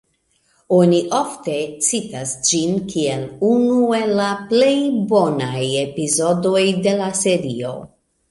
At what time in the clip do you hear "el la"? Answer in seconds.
3.99-4.31